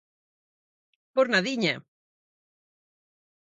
Por 1.13 1.25
nadiña! 1.33 1.75